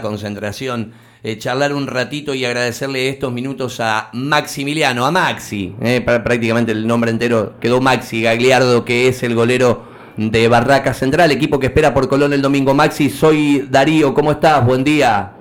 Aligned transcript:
concentración, 0.00 0.92
eh, 1.22 1.38
charlar 1.38 1.74
un 1.74 1.86
ratito 1.86 2.34
y 2.34 2.44
agradecerle 2.44 3.08
estos 3.08 3.32
minutos 3.32 3.80
a 3.80 4.10
Maximiliano, 4.12 5.04
a 5.04 5.10
Maxi, 5.10 5.74
eh, 5.80 6.00
prácticamente 6.00 6.72
el 6.72 6.86
nombre 6.86 7.10
entero 7.10 7.54
quedó 7.60 7.80
Maxi 7.80 8.22
Gagliardo, 8.22 8.84
que 8.84 9.08
es 9.08 9.22
el 9.22 9.34
golero 9.34 9.84
de 10.16 10.48
Barraca 10.48 10.94
Central, 10.94 11.30
equipo 11.30 11.58
que 11.58 11.66
espera 11.66 11.94
por 11.94 12.08
Colón 12.08 12.32
el 12.32 12.42
domingo. 12.42 12.74
Maxi, 12.74 13.10
soy 13.10 13.66
Darío, 13.70 14.12
¿cómo 14.14 14.32
estás? 14.32 14.64
Buen 14.64 14.84
día. 14.84 15.32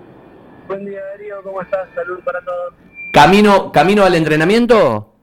Buen 0.68 0.86
día 0.86 1.02
Darío, 1.12 1.41
¿cómo 1.44 1.62
estás? 1.62 1.88
Salud 1.96 2.20
para 2.23 2.41
todos. 2.41 2.73
¿Camino, 3.12 3.71
camino 3.71 4.04
al 4.04 4.16
entrenamiento? 4.16 5.14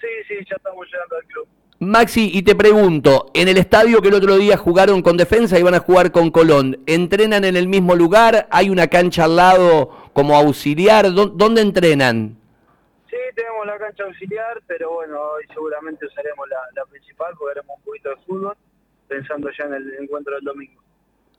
Sí, 0.00 0.06
sí, 0.28 0.34
ya 0.48 0.56
estamos 0.56 0.86
llegando 0.86 1.16
al 1.16 1.24
club. 1.24 1.48
Maxi, 1.82 2.30
y 2.32 2.42
te 2.42 2.54
pregunto, 2.54 3.26
en 3.34 3.48
el 3.48 3.56
estadio 3.58 4.00
que 4.00 4.06
el 4.06 4.14
otro 4.14 4.36
día 4.36 4.56
jugaron 4.56 5.02
con 5.02 5.16
defensa 5.16 5.58
y 5.58 5.64
van 5.64 5.74
a 5.74 5.80
jugar 5.80 6.12
con 6.12 6.30
Colón, 6.30 6.78
¿entrenan 6.86 7.44
en 7.44 7.56
el 7.56 7.66
mismo 7.66 7.96
lugar? 7.96 8.46
¿Hay 8.52 8.70
una 8.70 8.86
cancha 8.86 9.24
al 9.24 9.34
lado 9.34 9.90
como 10.12 10.36
auxiliar? 10.36 11.12
¿Dónde 11.12 11.60
entrenan? 11.60 12.36
Sí, 13.10 13.16
tenemos 13.34 13.66
la 13.66 13.76
cancha 13.78 14.04
auxiliar, 14.04 14.62
pero 14.68 14.92
bueno, 14.92 15.20
hoy 15.20 15.42
seguramente 15.52 16.06
usaremos 16.06 16.48
la, 16.48 16.84
principal, 16.84 17.34
jugaremos 17.34 17.76
un 17.76 17.82
poquito 17.82 18.10
de 18.10 18.16
fútbol, 18.28 18.56
pensando 19.08 19.50
ya 19.58 19.64
en 19.64 19.74
el 19.74 19.94
encuentro 20.02 20.36
del 20.36 20.44
domingo. 20.44 20.80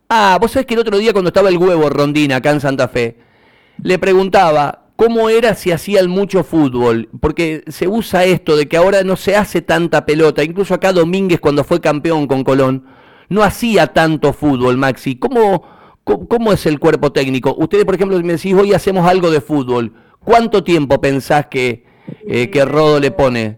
Ah, 0.09 0.37
vos 0.41 0.51
sabés 0.51 0.65
que 0.65 0.73
el 0.73 0.81
otro 0.81 0.97
día 0.97 1.13
cuando 1.13 1.29
estaba 1.29 1.47
el 1.47 1.57
huevo 1.57 1.89
Rondina 1.89 2.35
acá 2.35 2.51
en 2.51 2.59
Santa 2.59 2.89
Fe, 2.89 3.15
le 3.81 3.97
preguntaba, 3.97 4.82
cómo 5.03 5.29
era 5.29 5.53
si 5.53 5.71
hacían 5.71 6.09
mucho 6.09 6.45
fútbol, 6.45 7.09
porque 7.19 7.63
se 7.67 7.89
usa 7.89 8.23
esto 8.23 8.55
de 8.55 8.69
que 8.69 8.77
ahora 8.77 9.03
no 9.03 9.17
se 9.17 9.35
hace 9.35 9.61
tanta 9.61 10.05
pelota, 10.05 10.45
incluso 10.45 10.73
acá 10.73 10.93
Domínguez 10.93 11.41
cuando 11.41 11.65
fue 11.65 11.81
campeón 11.81 12.25
con 12.25 12.45
Colón, 12.45 12.85
no 13.27 13.43
hacía 13.43 13.87
tanto 13.87 14.31
fútbol, 14.31 14.77
Maxi. 14.77 15.19
¿Cómo, 15.19 15.99
cómo, 16.05 16.53
es 16.53 16.65
el 16.67 16.79
cuerpo 16.79 17.11
técnico? 17.11 17.53
Ustedes, 17.57 17.83
por 17.83 17.95
ejemplo, 17.95 18.17
me 18.21 18.33
decís, 18.33 18.53
hoy 18.53 18.71
hacemos 18.71 19.05
algo 19.05 19.29
de 19.29 19.41
fútbol, 19.41 19.91
¿cuánto 20.19 20.63
tiempo 20.63 21.01
pensás 21.01 21.47
que, 21.47 21.85
eh, 22.25 22.49
que 22.49 22.63
Rodo 22.63 23.01
le 23.01 23.11
pone? 23.11 23.57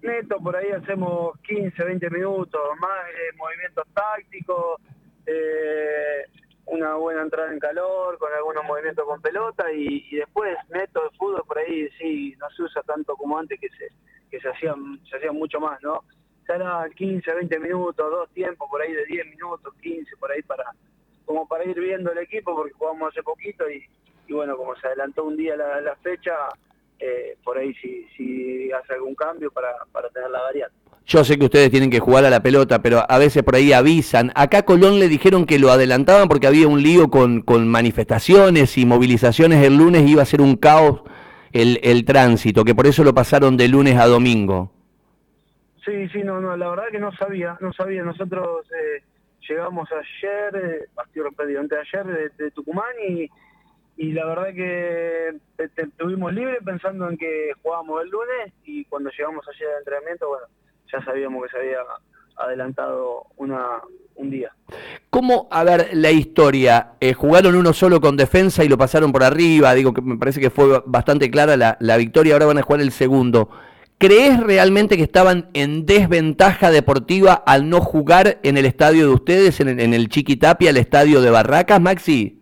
Neto, 0.00 0.36
por 0.42 0.56
ahí 0.56 0.70
hacemos 0.70 1.38
15, 1.46 1.84
20 1.84 2.08
minutos, 2.08 2.60
más 2.80 2.90
eh, 3.10 3.36
movimientos 3.36 3.84
tácticos, 3.92 4.80
eh, 5.26 6.24
una 6.66 6.94
buena 6.94 7.22
entrada 7.22 7.52
en 7.52 7.58
calor, 7.58 8.18
con 8.18 8.32
algunos 8.32 8.64
movimientos 8.64 9.04
con 9.04 9.20
pelota 9.20 9.70
y, 9.72 10.16
después 10.16 10.56
neto 10.70 11.02
de 11.02 11.16
fútbol 11.16 11.42
por 11.46 11.58
ahí 11.58 11.88
sí 11.98 12.34
no 12.38 12.48
se 12.50 12.62
usa 12.62 12.82
tanto 12.82 13.16
como 13.16 13.38
antes 13.38 13.60
que 13.60 13.68
se 13.70 13.88
que 14.30 14.40
se 14.40 14.48
hacían 14.48 15.00
se 15.08 15.16
hacían 15.16 15.36
mucho 15.36 15.60
más, 15.60 15.80
¿no? 15.82 16.04
Se 16.46 16.52
hará 16.52 16.88
15, 16.94 17.32
20 17.32 17.58
minutos, 17.58 18.10
dos 18.10 18.30
tiempos 18.30 18.68
por 18.70 18.80
ahí 18.82 18.92
de 18.92 19.04
10 19.06 19.26
minutos, 19.26 19.74
15 19.80 20.16
por 20.16 20.30
ahí 20.32 20.42
para 20.42 20.64
como 21.24 21.46
para 21.46 21.64
ir 21.64 21.78
viendo 21.78 22.12
el 22.12 22.18
equipo 22.18 22.54
porque 22.54 22.72
jugamos 22.72 23.10
hace 23.10 23.22
poquito 23.22 23.64
y, 23.70 23.86
bueno, 24.32 24.56
como 24.56 24.76
se 24.76 24.86
adelantó 24.86 25.24
un 25.24 25.36
día 25.36 25.56
la, 25.56 25.96
fecha, 25.96 26.34
eh, 26.98 27.36
por 27.42 27.58
ahí 27.58 27.74
si, 27.74 28.06
si 28.16 28.72
hace 28.72 28.94
algún 28.94 29.14
cambio 29.14 29.50
para, 29.50 29.72
para 29.92 30.08
tener 30.10 30.30
la 30.30 30.42
variante. 30.42 30.83
Yo 31.06 31.22
sé 31.22 31.38
que 31.38 31.44
ustedes 31.44 31.70
tienen 31.70 31.90
que 31.90 32.00
jugar 32.00 32.24
a 32.24 32.30
la 32.30 32.42
pelota, 32.42 32.80
pero 32.80 33.04
a 33.06 33.18
veces 33.18 33.42
por 33.42 33.56
ahí 33.56 33.74
avisan. 33.74 34.32
Acá 34.34 34.62
Colón 34.62 34.98
le 34.98 35.08
dijeron 35.08 35.44
que 35.44 35.58
lo 35.58 35.70
adelantaban 35.70 36.28
porque 36.28 36.46
había 36.46 36.66
un 36.66 36.82
lío 36.82 37.10
con, 37.10 37.68
manifestaciones 37.68 38.78
y 38.78 38.86
movilizaciones 38.86 39.62
el 39.62 39.76
lunes 39.76 40.02
y 40.02 40.12
iba 40.12 40.22
a 40.22 40.26
ser 40.26 40.40
un 40.40 40.56
caos 40.56 41.02
el, 41.52 42.04
tránsito, 42.06 42.64
que 42.64 42.74
por 42.74 42.86
eso 42.86 43.04
lo 43.04 43.14
pasaron 43.14 43.56
de 43.56 43.68
lunes 43.68 43.96
a 43.98 44.06
domingo. 44.06 44.72
Sí, 45.84 46.08
sí, 46.08 46.22
no, 46.24 46.40
no, 46.40 46.56
la 46.56 46.70
verdad 46.70 46.84
que 46.90 46.98
no 46.98 47.12
sabía, 47.12 47.58
no 47.60 47.72
sabía. 47.74 48.02
Nosotros 48.02 48.66
eh, 48.72 49.02
llegamos 49.46 49.86
ayer, 49.92 50.56
eh, 50.56 51.58
antes 51.58 51.68
de 51.68 51.78
ayer 51.78 52.32
de, 52.38 52.50
Tucumán 52.52 52.94
y, 53.06 53.28
y 53.98 54.12
la 54.12 54.24
verdad 54.24 54.54
que 54.54 55.36
estuvimos 55.76 56.32
libres 56.32 56.58
pensando 56.64 57.10
en 57.10 57.18
que 57.18 57.52
jugábamos 57.62 58.02
el 58.02 58.08
lunes 58.08 58.54
y 58.64 58.86
cuando 58.86 59.10
llegamos 59.10 59.46
ayer 59.46 59.68
al 59.68 59.78
entrenamiento, 59.80 60.28
bueno, 60.28 60.46
ya 60.92 61.04
sabíamos 61.04 61.42
que 61.44 61.50
se 61.50 61.58
había 61.58 61.78
adelantado 62.36 63.26
una, 63.36 63.80
un 64.16 64.30
día. 64.30 64.50
¿Cómo, 65.10 65.48
a 65.50 65.64
ver, 65.64 65.90
la 65.92 66.10
historia? 66.10 66.92
Eh, 67.00 67.14
jugaron 67.14 67.54
uno 67.54 67.72
solo 67.72 68.00
con 68.00 68.16
defensa 68.16 68.64
y 68.64 68.68
lo 68.68 68.78
pasaron 68.78 69.12
por 69.12 69.22
arriba, 69.22 69.74
digo 69.74 69.92
que 69.92 70.02
me 70.02 70.16
parece 70.16 70.40
que 70.40 70.50
fue 70.50 70.82
bastante 70.86 71.30
clara 71.30 71.56
la, 71.56 71.76
la 71.80 71.96
victoria, 71.96 72.34
ahora 72.34 72.46
van 72.46 72.58
a 72.58 72.62
jugar 72.62 72.80
el 72.80 72.90
segundo. 72.90 73.50
¿Crees 73.98 74.40
realmente 74.40 74.96
que 74.96 75.04
estaban 75.04 75.48
en 75.54 75.86
desventaja 75.86 76.70
deportiva 76.70 77.32
al 77.32 77.70
no 77.70 77.80
jugar 77.80 78.38
en 78.42 78.58
el 78.58 78.66
estadio 78.66 79.06
de 79.06 79.14
ustedes, 79.14 79.60
en, 79.60 79.80
en 79.80 79.94
el 79.94 80.08
Chiquitapia, 80.08 80.70
el 80.70 80.76
estadio 80.76 81.20
de 81.20 81.30
Barracas, 81.30 81.80
Maxi? 81.80 82.40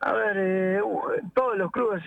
A 0.00 0.12
ver, 0.12 0.36
eh, 0.38 0.80
todos 1.34 1.58
los 1.58 1.70
clubes 1.72 2.02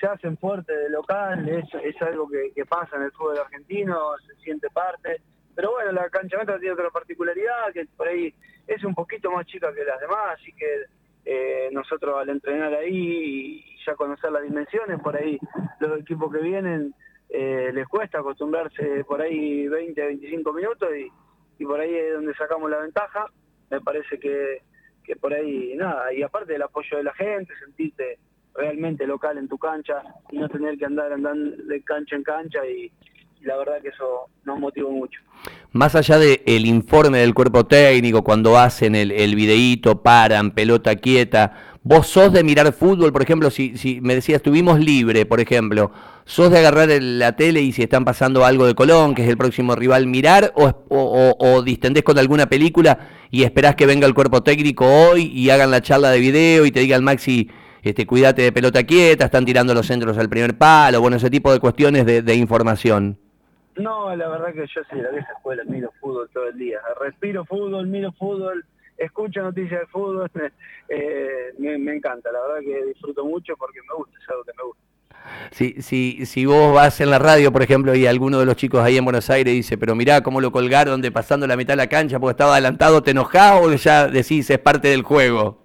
se 0.00 0.06
hacen 0.06 0.36
fuertes 0.38 0.76
de 0.76 0.88
local, 0.88 1.46
es, 1.48 1.66
es 1.84 2.00
algo 2.02 2.28
que, 2.28 2.64
pasa 2.64 2.96
en 2.96 3.02
el 3.02 3.12
fútbol 3.12 3.38
argentino, 3.38 4.16
se 4.26 4.34
siente 4.42 4.68
parte. 4.70 5.20
Pero 5.54 5.72
bueno, 5.72 5.92
la 5.92 6.08
cancha 6.08 6.38
meta 6.38 6.58
tiene 6.58 6.72
otra 6.72 6.90
particularidad, 6.90 7.72
que 7.72 7.84
por 7.96 8.08
ahí 8.08 8.32
es 8.66 8.82
un 8.84 8.94
poquito 8.94 9.30
más 9.30 9.46
chica 9.46 9.72
que 9.74 9.84
las 9.84 10.00
demás, 10.00 10.38
así 10.40 10.52
que 10.52 10.84
eh, 11.24 11.68
nosotros 11.72 12.16
al 12.18 12.30
entrenar 12.30 12.72
ahí 12.74 13.64
y 13.66 13.84
ya 13.84 13.94
conocer 13.94 14.32
las 14.32 14.42
dimensiones, 14.42 15.00
por 15.00 15.16
ahí 15.16 15.38
los 15.80 16.00
equipos 16.00 16.32
que 16.32 16.40
vienen 16.40 16.94
eh, 17.28 17.70
les 17.72 17.86
cuesta 17.86 18.18
acostumbrarse 18.18 19.04
por 19.04 19.20
ahí 19.20 19.68
20, 19.68 20.00
25 20.02 20.52
minutos 20.52 20.88
y, 20.96 21.10
y 21.62 21.66
por 21.66 21.78
ahí 21.78 21.94
es 21.94 22.14
donde 22.14 22.34
sacamos 22.34 22.70
la 22.70 22.78
ventaja. 22.78 23.26
Me 23.70 23.80
parece 23.80 24.18
que, 24.18 24.62
que 25.04 25.14
por 25.16 25.32
ahí 25.34 25.74
nada, 25.76 26.12
y 26.12 26.22
aparte 26.22 26.52
del 26.52 26.62
apoyo 26.62 26.96
de 26.96 27.04
la 27.04 27.14
gente, 27.14 27.52
sentirte 27.56 28.18
realmente 28.60 29.06
local 29.06 29.38
en 29.38 29.48
tu 29.48 29.58
cancha 29.58 30.02
y 30.30 30.38
no 30.38 30.48
tener 30.48 30.76
que 30.76 30.84
andar 30.84 31.12
andando 31.12 31.56
de 31.64 31.82
cancha 31.82 32.16
en 32.16 32.22
cancha 32.22 32.58
y, 32.66 32.92
la 33.42 33.56
verdad 33.56 33.80
que 33.80 33.88
eso 33.88 34.28
nos 34.44 34.58
motivó 34.58 34.90
mucho. 34.90 35.18
Más 35.72 35.94
allá 35.94 36.18
del 36.18 36.42
el 36.44 36.66
informe 36.66 37.20
del 37.20 37.32
cuerpo 37.32 37.64
técnico, 37.64 38.22
cuando 38.22 38.58
hacen 38.58 38.94
el, 38.94 39.10
el 39.10 39.34
videíto, 39.34 40.02
paran, 40.02 40.50
pelota 40.50 40.94
quieta, 40.96 41.70
vos 41.82 42.06
sos 42.06 42.34
de 42.34 42.44
mirar 42.44 42.70
fútbol, 42.74 43.12
por 43.12 43.22
ejemplo, 43.22 43.50
si, 43.50 43.78
si 43.78 44.02
me 44.02 44.14
decías, 44.14 44.36
estuvimos 44.36 44.78
libre, 44.78 45.24
por 45.24 45.40
ejemplo, 45.40 45.90
sos 46.26 46.50
de 46.50 46.58
agarrar 46.58 46.90
la 47.00 47.34
tele 47.34 47.62
y 47.62 47.72
si 47.72 47.82
están 47.82 48.04
pasando 48.04 48.44
algo 48.44 48.66
de 48.66 48.74
Colón, 48.74 49.14
que 49.14 49.22
es 49.22 49.28
el 49.28 49.38
próximo 49.38 49.74
rival, 49.74 50.06
mirar 50.06 50.52
o, 50.54 50.66
o, 50.88 51.36
o 51.38 51.62
distendés 51.62 52.02
con 52.02 52.18
alguna 52.18 52.46
película 52.46 53.08
y 53.30 53.44
esperás 53.44 53.74
que 53.74 53.86
venga 53.86 54.06
el 54.06 54.12
cuerpo 54.12 54.42
técnico 54.42 54.84
hoy 54.86 55.32
y 55.34 55.48
hagan 55.48 55.70
la 55.70 55.80
charla 55.80 56.10
de 56.10 56.20
video 56.20 56.66
y 56.66 56.72
te 56.72 56.80
diga 56.80 56.96
el 56.96 57.02
Maxi, 57.02 57.48
este, 57.82 58.06
cuídate 58.06 58.42
de 58.42 58.52
pelota 58.52 58.82
quieta, 58.84 59.26
están 59.26 59.44
tirando 59.44 59.74
los 59.74 59.86
centros 59.86 60.16
al 60.18 60.28
primer 60.28 60.56
palo, 60.56 61.00
bueno, 61.00 61.16
ese 61.16 61.30
tipo 61.30 61.52
de 61.52 61.60
cuestiones 61.60 62.04
de, 62.04 62.34
información. 62.34 63.18
No, 63.76 64.14
la 64.14 64.28
verdad 64.28 64.52
que 64.52 64.66
yo 64.66 64.82
sí, 64.90 64.96
la 64.96 65.10
vieja 65.10 65.32
escuela, 65.36 65.62
miro 65.64 65.90
fútbol 66.00 66.28
todo 66.32 66.48
el 66.48 66.58
día. 66.58 66.78
Respiro 67.00 67.44
fútbol, 67.44 67.86
miro 67.86 68.12
fútbol, 68.12 68.64
escucho 68.98 69.42
noticias 69.42 69.80
de 69.80 69.86
fútbol, 69.86 70.30
eh, 70.88 71.52
me, 71.58 71.94
encanta, 71.94 72.30
la 72.32 72.40
verdad 72.40 72.60
que 72.60 72.84
disfruto 72.86 73.24
mucho 73.24 73.56
porque 73.56 73.80
me 73.88 73.94
gusta, 73.96 74.18
es 74.22 74.28
algo 74.28 74.44
que 74.44 74.52
me 74.56 74.64
gusta. 74.64 74.82
Si, 75.50 75.82
si, 75.82 76.26
si 76.26 76.46
vos 76.46 76.74
vas 76.74 77.00
en 77.00 77.10
la 77.10 77.18
radio, 77.18 77.52
por 77.52 77.62
ejemplo, 77.62 77.94
y 77.94 78.06
alguno 78.06 78.38
de 78.38 78.46
los 78.46 78.56
chicos 78.56 78.82
ahí 78.82 78.96
en 78.96 79.04
Buenos 79.04 79.28
Aires 79.30 79.52
dice, 79.52 79.76
pero 79.76 79.94
mirá 79.94 80.22
cómo 80.22 80.40
lo 80.40 80.50
colgaron 80.50 81.02
de 81.02 81.12
pasando 81.12 81.46
la 81.46 81.56
mitad 81.56 81.74
de 81.74 81.78
la 81.78 81.88
cancha 81.88 82.18
porque 82.18 82.32
estaba 82.32 82.52
adelantado, 82.54 83.02
¿te 83.02 83.10
enojás 83.10 83.60
o 83.62 83.72
ya 83.74 84.08
decís 84.08 84.48
es 84.50 84.58
parte 84.58 84.88
del 84.88 85.02
juego? 85.02 85.59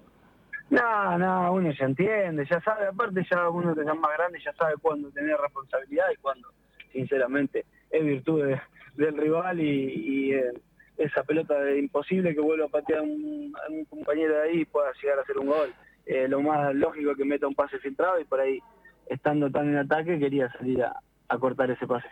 No, 0.70 1.18
no, 1.18 1.54
uno 1.54 1.72
ya 1.72 1.86
entiende, 1.86 2.46
ya 2.50 2.60
sabe, 2.62 2.88
aparte 2.88 3.26
ya 3.30 3.50
uno 3.50 3.76
que 3.76 3.82
es 3.82 3.88
más 3.88 4.18
grande 4.18 4.40
ya 4.44 4.52
sabe 4.54 4.74
cuándo 4.82 5.12
tener 5.12 5.38
responsabilidad 5.38 6.06
y 6.12 6.18
cuándo, 6.18 6.50
sinceramente, 6.92 7.66
es 7.92 8.04
virtud 8.04 8.56
del 8.96 9.18
rival 9.18 9.60
y, 9.60 10.34
eh, 10.34 10.52
esa 10.98 11.24
pelota 11.24 11.60
de 11.60 11.78
imposible 11.78 12.34
que 12.34 12.40
vuelva 12.40 12.66
a 12.66 12.70
patear 12.70 13.00
a 13.00 13.04
un, 13.04 13.54
compañero 13.90 14.34
de 14.34 14.42
ahí 14.44 14.62
y 14.62 14.66
pueda 14.66 14.92
llegar 15.02 15.20
a 15.20 15.22
hacer 15.22 15.38
un 15.38 15.48
gol. 15.48 15.74
Eh, 16.06 16.28
lo 16.28 16.42
más 16.42 16.74
lógico 16.74 17.12
es 17.12 17.18
que 17.18 17.26
meta 17.26 17.48
un 17.48 17.56
pase 17.56 17.78
filtrado 17.80 18.20
y 18.20 18.24
por 18.24 18.40
ahí, 18.40 18.60
estando 19.08 19.52
tan 19.52 19.68
en 19.68 19.78
ataque, 19.78 20.18
quería 20.18 20.50
salir 20.54 20.84
a, 20.84 20.96
a 21.28 21.38
cortar 21.38 21.72
ese 21.72 21.88
pase. 21.88 22.08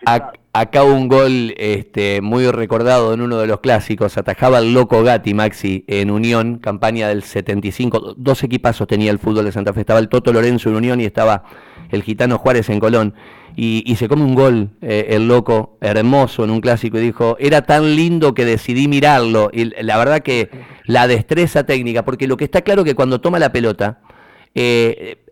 Acá 0.54 0.84
un 0.84 1.08
gol 1.08 1.54
este, 1.58 2.22
muy 2.22 2.50
recordado 2.50 3.14
en 3.14 3.22
uno 3.22 3.38
de 3.38 3.48
los 3.48 3.60
clásicos, 3.60 4.18
atajaba 4.18 4.60
el 4.60 4.74
loco 4.74 5.04
Gatti 5.04 5.34
Maxi 5.34 5.86
en 5.88 6.12
Unión, 6.12 6.58
campaña 6.58 7.08
del 7.08 7.24
75, 7.24 8.16
dos 8.18 8.44
equipazos 8.44 8.88
tenía 8.88 9.12
el 9.12 9.20
fútbol 9.20 9.46
de 9.46 9.52
Santa 9.52 9.74
Fe, 9.74 9.82
estaba 9.82 10.00
el 10.00 10.10
Toto 10.10 10.34
Lorenzo 10.34 10.70
en 10.70 10.76
Unión 10.76 11.02
y 11.02 11.06
estaba 11.06 11.44
el 11.92 12.04
Gitano 12.04 12.38
Juárez 12.38 12.70
en 12.70 12.80
Colón, 12.80 13.14
y, 13.56 13.96
se 13.98 14.10
come 14.10 14.24
un 14.24 14.34
gol 14.34 14.72
eh, 14.82 15.10
el 15.10 15.28
loco, 15.28 15.78
hermoso 15.80 16.44
en 16.44 16.50
un 16.50 16.60
clásico, 16.60 16.98
y 16.98 17.02
dijo, 17.02 17.38
era 17.40 17.62
tan 17.62 17.96
lindo 17.96 18.34
que 18.34 18.46
decidí 18.46 18.88
mirarlo, 18.88 19.52
y 19.54 19.66
la 19.84 19.98
verdad 19.98 20.22
que 20.22 20.50
la 20.86 21.08
destreza 21.08 21.64
técnica, 21.64 22.04
porque 22.04 22.28
lo 22.28 22.36
que 22.36 22.46
está 22.46 22.62
claro 22.62 22.84
que 22.84 22.96
cuando 22.96 23.22
toma 23.22 23.38
la 23.38 23.52
pelota, 23.52 24.00
eh, 24.56 25.24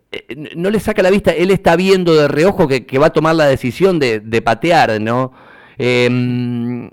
no 0.56 0.70
le 0.70 0.80
saca 0.80 1.02
la 1.02 1.10
vista, 1.10 1.32
él 1.32 1.50
está 1.50 1.76
viendo 1.76 2.14
de 2.14 2.28
reojo 2.28 2.68
que, 2.68 2.98
va 2.98 3.06
a 3.06 3.12
tomar 3.12 3.34
la 3.34 3.46
decisión 3.46 3.98
de, 3.98 4.42
patear, 4.42 5.00
¿no? 5.00 5.32
Em, 5.78 6.90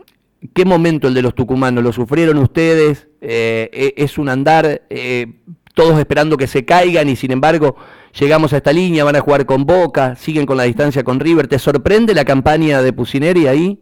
¿Qué 0.53 0.63
momento 0.63 1.09
el 1.09 1.13
de 1.13 1.21
los 1.21 1.35
tucumanos? 1.35 1.83
¿Lo 1.83 1.91
sufrieron 1.91 2.37
ustedes? 2.37 3.07
Eh, 3.19 3.69
e, 3.73 4.03
¿Es 4.03 4.17
un 4.17 4.29
andar? 4.29 4.83
Eh, 4.89 5.27
todos 5.73 5.99
esperando 5.99 6.37
que 6.37 6.47
se 6.47 6.65
caigan 6.65 7.09
y 7.09 7.15
sin 7.15 7.31
embargo 7.31 7.75
llegamos 8.17 8.53
a 8.53 8.57
esta 8.57 8.73
línea, 8.73 9.03
van 9.03 9.15
a 9.15 9.21
jugar 9.21 9.45
con 9.45 9.65
Boca, 9.65 10.15
siguen 10.15 10.45
con 10.45 10.57
la 10.57 10.63
distancia 10.63 11.03
con 11.03 11.19
River. 11.19 11.47
¿Te 11.47 11.59
sorprende 11.59 12.13
la 12.13 12.25
campaña 12.25 12.81
de 12.81 12.93
Pusineri 12.93 13.47
ahí? 13.47 13.79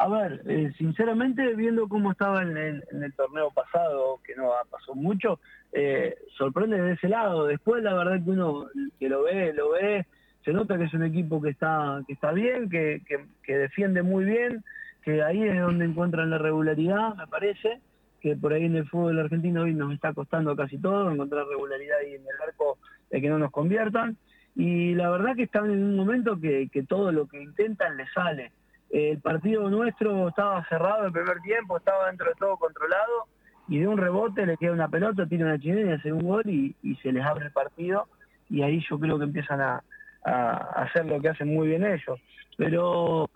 A 0.00 0.08
ver, 0.08 0.40
eh, 0.46 0.72
sinceramente, 0.78 1.54
viendo 1.56 1.86
cómo 1.86 2.12
estaba 2.12 2.40
en 2.40 2.56
el, 2.56 2.82
torneo 3.18 3.50
pasado, 3.50 4.18
que 4.24 4.34
no 4.34 4.50
pasó 4.70 4.94
mucho, 4.94 5.40
eh, 5.72 6.16
sorprende 6.38 6.80
de 6.80 6.92
ese 6.92 7.06
lado. 7.06 7.44
Después, 7.44 7.82
la 7.82 7.92
verdad 7.92 8.24
que 8.24 8.30
uno 8.30 8.64
que 8.98 9.10
lo 9.10 9.24
ve, 9.24 9.52
lo 9.52 9.72
ve, 9.72 10.06
se 10.42 10.54
nota 10.54 10.78
que 10.78 10.84
es 10.84 10.94
un 10.94 11.04
equipo 11.04 11.42
que 11.42 11.50
está 11.50 12.02
que 12.06 12.14
está 12.14 12.32
bien, 12.32 12.70
que, 12.70 13.02
que, 13.44 13.58
defiende 13.58 14.02
muy 14.02 14.24
bien, 14.24 14.64
que 15.02 15.22
ahí 15.22 15.42
es 15.42 15.60
donde 15.60 15.84
encuentran 15.84 16.30
la 16.30 16.38
regularidad, 16.38 17.14
me 17.16 17.26
parece, 17.26 17.80
que 18.22 18.36
por 18.36 18.54
ahí 18.54 18.64
en 18.64 18.76
el 18.76 18.88
fútbol 18.88 19.18
argentino 19.18 19.64
hoy 19.64 19.74
nos 19.74 19.92
está 19.92 20.14
costando 20.14 20.56
casi 20.56 20.78
todo, 20.78 21.10
encontrar 21.10 21.46
regularidad 21.46 21.98
ahí 21.98 22.14
en 22.14 22.22
el 22.22 22.48
arco 22.48 22.78
de 23.10 23.20
que 23.20 23.28
no 23.28 23.38
nos 23.38 23.50
conviertan. 23.50 24.16
Y 24.56 24.94
la 24.94 25.10
verdad 25.10 25.36
que 25.36 25.42
están 25.42 25.70
en 25.70 25.84
un 25.84 25.96
momento 25.96 26.40
que, 26.40 26.70
que 26.72 26.84
todo 26.84 27.12
lo 27.12 27.28
que 27.28 27.42
intentan 27.42 27.98
les 27.98 28.10
sale 28.14 28.50
el 28.90 29.20
partido 29.20 29.70
nuestro 29.70 30.28
estaba 30.28 30.64
cerrado 30.68 31.06
el 31.06 31.12
primer 31.12 31.40
tiempo, 31.40 31.76
estaba 31.76 32.06
dentro 32.06 32.28
de 32.28 32.34
todo 32.34 32.56
controlado 32.56 33.26
y 33.68 33.78
de 33.78 33.86
un 33.86 33.98
rebote 33.98 34.44
le 34.46 34.56
queda 34.56 34.72
una 34.72 34.88
pelota, 34.88 35.26
tiene 35.26 35.44
una 35.44 35.58
chilena 35.58 35.92
y 35.92 35.94
hace 35.94 36.12
un 36.12 36.26
gol 36.26 36.42
y, 36.46 36.74
se 37.02 37.12
les 37.12 37.24
abre 37.24 37.46
el 37.46 37.52
partido 37.52 38.08
y 38.48 38.62
ahí 38.62 38.84
yo 38.88 38.98
creo 38.98 39.18
que 39.18 39.24
empiezan 39.24 39.60
a, 39.60 39.82
hacer 40.22 41.06
lo 41.06 41.20
que 41.20 41.30
hacen 41.30 41.54
muy 41.54 41.68
bien 41.68 41.84
ellos. 41.84 42.20
Pero 42.58 43.30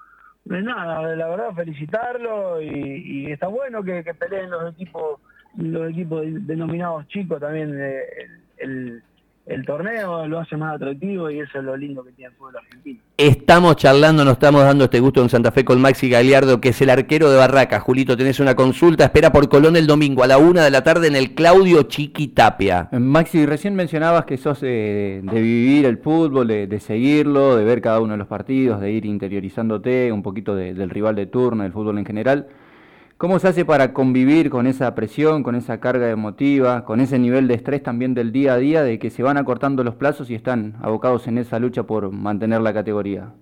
nada, 0.44 1.14
la 1.14 1.28
verdad 1.28 1.54
felicitarlo 1.54 2.60
y, 2.60 3.30
está 3.30 3.46
bueno 3.46 3.82
que, 3.82 4.02
peleen 4.02 4.50
los 4.50 4.72
equipos 4.72 5.20
los 5.56 5.88
equipos 5.88 6.24
denominados 6.26 7.06
chicos 7.06 7.38
también 7.38 7.80
eh, 7.80 8.02
el 8.56 9.04
el 9.46 9.66
torneo 9.66 10.26
lo 10.26 10.38
hace 10.38 10.56
más 10.56 10.76
atractivo 10.76 11.30
y 11.30 11.40
eso 11.40 11.58
es 11.58 11.64
lo 11.64 11.76
lindo 11.76 12.02
que 12.02 12.12
tiene 12.12 12.30
el 12.30 12.36
fútbol 12.36 12.56
argentino. 12.56 13.00
Estamos 13.16 13.76
charlando, 13.76 14.24
nos 14.24 14.34
estamos 14.34 14.62
dando 14.62 14.84
este 14.84 15.00
gusto 15.00 15.22
en 15.22 15.28
Santa 15.28 15.52
Fe 15.52 15.64
con 15.64 15.80
Maxi 15.80 16.08
Galiardo, 16.08 16.60
que 16.60 16.70
es 16.70 16.80
el 16.80 16.88
arquero 16.88 17.30
de 17.30 17.36
Barraca. 17.36 17.78
Julito, 17.80 18.16
tenés 18.16 18.40
una 18.40 18.54
consulta, 18.54 19.04
espera 19.04 19.30
por 19.32 19.48
Colón 19.48 19.76
el 19.76 19.86
domingo 19.86 20.22
a 20.22 20.26
la 20.26 20.38
una 20.38 20.64
de 20.64 20.70
la 20.70 20.82
tarde 20.82 21.08
en 21.08 21.16
el 21.16 21.34
Claudio 21.34 21.82
Chiquitapia. 21.82 22.88
Maxi, 22.92 23.44
recién 23.44 23.74
mencionabas 23.74 24.24
que 24.24 24.38
sos 24.38 24.62
de 24.62 25.20
vivir 25.30 25.84
el 25.84 25.98
fútbol, 25.98 26.48
de, 26.48 26.80
seguirlo, 26.80 27.56
de 27.56 27.64
ver 27.64 27.82
cada 27.82 28.00
uno 28.00 28.12
de 28.12 28.18
los 28.18 28.28
partidos, 28.28 28.80
de 28.80 28.92
ir 28.92 29.04
interiorizándote 29.04 30.10
un 30.10 30.22
poquito 30.22 30.54
del 30.54 30.88
rival 30.88 31.16
de 31.16 31.26
turno, 31.26 31.64
del 31.64 31.72
fútbol 31.72 31.98
en 31.98 32.06
general. 32.06 32.46
¿Cómo 33.16 33.38
se 33.38 33.46
hace 33.46 33.64
para 33.64 33.92
convivir 33.92 34.50
con 34.50 34.66
esa 34.66 34.92
presión, 34.96 35.44
con 35.44 35.54
esa 35.54 35.78
carga 35.78 36.10
emotiva, 36.10 36.84
con 36.84 37.00
ese 37.00 37.16
nivel 37.20 37.46
de 37.46 37.54
estrés 37.54 37.80
también 37.80 38.12
del 38.12 38.32
día 38.32 38.54
a 38.54 38.56
día, 38.56 38.82
de 38.82 38.98
que 38.98 39.10
se 39.10 39.22
van 39.22 39.36
acortando 39.36 39.84
los 39.84 39.94
plazos 39.94 40.30
y 40.30 40.34
están 40.34 40.74
abocados 40.82 41.28
en 41.28 41.38
esa 41.38 41.60
lucha 41.60 41.84
por 41.84 42.10
mantener 42.10 42.60
la 42.60 42.74
categoría? 42.74 43.32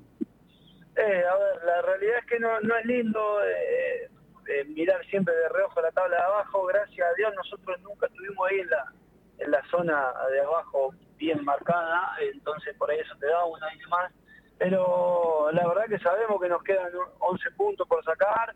Eh, 0.94 1.24
a 1.24 1.36
ver, 1.36 1.64
la 1.64 1.82
realidad 1.82 2.19
es 2.19 2.26
que 2.26 2.38
no, 2.38 2.58
es 2.58 2.84
lindo 2.84 3.42
eh, 3.44 4.10
eh, 4.48 4.64
mirar 4.76 5.02
siempre 5.06 5.34
de 5.34 5.48
reojo 5.48 5.80
la 5.80 5.90
tabla 5.92 6.16
de 6.16 6.22
abajo. 6.22 6.66
Gracias 6.66 7.08
a 7.10 7.14
Dios 7.14 7.32
nosotros 7.34 7.80
nunca 7.80 8.06
estuvimos 8.08 8.46
ahí 8.50 8.60
en 8.60 8.69
la, 8.69 8.92
en 9.38 9.50
la 9.52 9.62
zona 9.70 10.12
de 10.32 10.40
abajo 10.42 10.94
bien 11.16 11.42
marcada, 11.46 12.14
entonces 12.20 12.76
por 12.76 12.90
ahí 12.90 12.98
eso 12.98 13.14
te 13.19 13.26
da 13.26 13.42
un 13.46 13.62
año 13.62 13.88
más. 13.88 14.12
Pero 14.58 15.48
la 15.50 15.66
verdad 15.66 15.86
que 15.88 15.98
sabemos 15.98 16.38
que 16.42 16.48
nos 16.50 16.62
quedan 16.62 16.92
11 17.20 17.50
puntos 17.52 17.88
por 17.88 18.04
sacar 18.04 18.54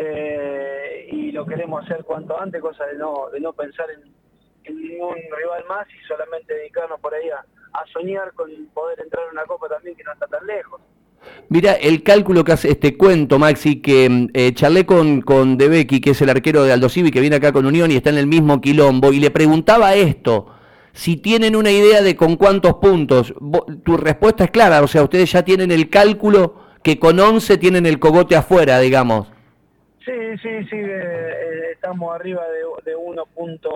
eh, 0.00 1.08
y 1.10 1.32
lo 1.32 1.44
queremos 1.44 1.84
hacer 1.84 2.04
cuanto 2.04 2.40
antes, 2.40 2.62
cosa 2.62 2.86
de 2.86 2.96
no, 2.96 3.28
de 3.32 3.40
no 3.40 3.52
pensar 3.52 3.86
en, 3.90 4.16
ningún 4.68 5.16
rival 5.16 5.64
más 5.66 5.86
y 5.88 6.06
solamente 6.06 6.54
dedicarnos 6.54 7.00
por 7.00 7.14
ahí 7.14 7.28
a, 7.30 7.44
soñar 7.92 8.32
con 8.34 8.50
poder 8.74 9.00
entrar 9.00 9.24
en 9.26 9.32
una 9.32 9.44
copa 9.46 9.66
también 9.68 9.96
que 9.96 10.04
no 10.04 10.12
está 10.12 10.26
tan 10.26 10.46
lejos. 10.46 10.80
Mira, 11.48 11.72
el 11.72 12.02
cálculo 12.02 12.44
que 12.44 12.52
hace 12.52 12.70
este 12.70 12.96
cuento, 12.96 13.38
Maxi, 13.38 13.80
que 13.80 14.28
eh, 14.34 14.52
charlé 14.52 14.84
con, 14.84 15.22
con 15.22 15.56
De 15.56 15.68
Becky, 15.68 16.00
que 16.00 16.10
es 16.10 16.20
el 16.20 16.28
arquero 16.28 16.64
de 16.64 16.72
Aldo 16.72 16.88
Civi, 16.88 17.10
que 17.10 17.20
viene 17.20 17.36
acá 17.36 17.52
con 17.52 17.66
Unión 17.66 17.90
y 17.90 17.96
está 17.96 18.10
en 18.10 18.18
el 18.18 18.26
mismo 18.26 18.60
quilombo, 18.60 19.12
y 19.12 19.20
le 19.20 19.30
preguntaba 19.30 19.94
esto, 19.94 20.54
si 20.92 21.16
tienen 21.16 21.56
una 21.56 21.70
idea 21.70 22.02
de 22.02 22.14
con 22.14 22.36
cuántos 22.36 22.74
puntos. 22.74 23.32
Tu 23.84 23.96
respuesta 23.96 24.44
es 24.44 24.50
clara, 24.50 24.82
o 24.82 24.88
sea, 24.88 25.02
ustedes 25.02 25.32
ya 25.32 25.42
tienen 25.44 25.70
el 25.70 25.88
cálculo 25.88 26.56
que 26.82 26.98
con 26.98 27.18
11 27.18 27.58
tienen 27.58 27.86
el 27.86 27.98
cogote 27.98 28.36
afuera, 28.36 28.78
digamos. 28.80 29.28
Sí, 30.08 30.38
sí, 30.42 30.64
sí, 30.70 30.76
eh, 30.76 31.72
estamos 31.74 32.14
arriba 32.14 32.40
de, 32.48 32.90
de 32.90 32.96
1.2 32.96 33.68